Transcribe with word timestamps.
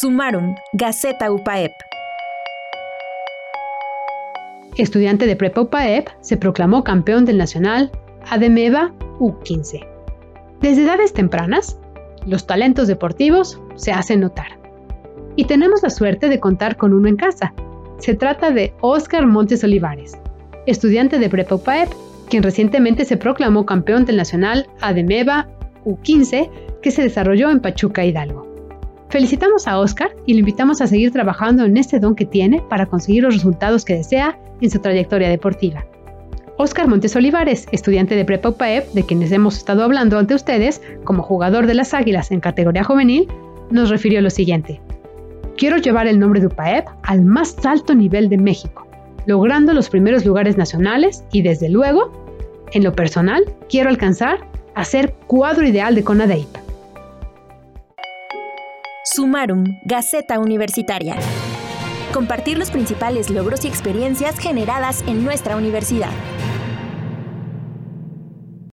Sumaron, 0.00 0.54
Gaceta 0.72 1.30
UPAEP. 1.30 1.72
Estudiante 4.78 5.26
de 5.26 5.36
Prepa 5.36 5.60
UPAEP, 5.60 6.08
se 6.22 6.38
proclamó 6.38 6.84
campeón 6.84 7.26
del 7.26 7.36
Nacional 7.36 7.90
ADEMEVA 8.30 8.94
U15. 9.18 9.86
Desde 10.62 10.84
edades 10.84 11.12
tempranas, 11.12 11.78
los 12.24 12.46
talentos 12.46 12.88
deportivos 12.88 13.60
se 13.74 13.92
hacen 13.92 14.20
notar. 14.20 14.58
Y 15.36 15.44
tenemos 15.44 15.82
la 15.82 15.90
suerte 15.90 16.30
de 16.30 16.40
contar 16.40 16.78
con 16.78 16.94
uno 16.94 17.06
en 17.06 17.16
casa. 17.16 17.52
Se 17.98 18.14
trata 18.14 18.52
de 18.52 18.72
Oscar 18.80 19.26
Montes 19.26 19.62
Olivares, 19.64 20.16
estudiante 20.66 21.18
de 21.18 21.28
Prepa 21.28 21.56
UPAEP, 21.56 21.90
quien 22.30 22.42
recientemente 22.42 23.04
se 23.04 23.18
proclamó 23.18 23.66
campeón 23.66 24.06
del 24.06 24.16
Nacional 24.16 24.66
ADEMEVA 24.80 25.46
U15 25.84 26.48
que 26.80 26.90
se 26.90 27.02
desarrolló 27.02 27.50
en 27.50 27.60
Pachuca 27.60 28.02
Hidalgo. 28.02 28.49
Felicitamos 29.10 29.66
a 29.66 29.80
Oscar 29.80 30.14
y 30.24 30.34
le 30.34 30.40
invitamos 30.40 30.80
a 30.80 30.86
seguir 30.86 31.10
trabajando 31.10 31.64
en 31.64 31.76
este 31.76 31.98
don 31.98 32.14
que 32.14 32.26
tiene 32.26 32.62
para 32.70 32.86
conseguir 32.86 33.24
los 33.24 33.34
resultados 33.34 33.84
que 33.84 33.96
desea 33.96 34.38
en 34.60 34.70
su 34.70 34.78
trayectoria 34.78 35.28
deportiva. 35.28 35.84
Oscar 36.58 36.86
Montes 36.86 37.16
Olivares, 37.16 37.66
estudiante 37.72 38.14
de 38.14 38.24
Prepa 38.24 38.50
UPAEP, 38.50 38.92
de 38.92 39.02
quienes 39.02 39.32
hemos 39.32 39.56
estado 39.56 39.82
hablando 39.82 40.16
ante 40.16 40.34
ustedes 40.34 40.80
como 41.02 41.24
jugador 41.24 41.66
de 41.66 41.74
las 41.74 41.92
Águilas 41.92 42.30
en 42.30 42.38
categoría 42.38 42.84
juvenil, 42.84 43.26
nos 43.70 43.90
refirió 43.90 44.20
lo 44.20 44.30
siguiente. 44.30 44.80
Quiero 45.56 45.78
llevar 45.78 46.06
el 46.06 46.20
nombre 46.20 46.40
de 46.40 46.46
UPAEP 46.46 46.86
al 47.02 47.24
más 47.24 47.56
alto 47.66 47.96
nivel 47.96 48.28
de 48.28 48.38
México, 48.38 48.86
logrando 49.26 49.72
los 49.72 49.90
primeros 49.90 50.24
lugares 50.24 50.56
nacionales 50.56 51.24
y 51.32 51.42
desde 51.42 51.68
luego, 51.68 52.12
en 52.72 52.84
lo 52.84 52.92
personal, 52.92 53.42
quiero 53.68 53.90
alcanzar 53.90 54.46
a 54.76 54.84
ser 54.84 55.14
cuadro 55.26 55.66
ideal 55.66 55.96
de 55.96 56.04
CONADEIP. 56.04 56.59
Sumarum, 59.12 59.80
Gaceta 59.82 60.38
Universitaria 60.38 61.16
compartir 62.12 62.58
los 62.58 62.70
principales 62.70 63.30
logros 63.30 63.64
y 63.64 63.68
experiencias 63.68 64.38
generadas 64.38 65.02
en 65.06 65.24
nuestra 65.24 65.56
universidad. 65.56 66.10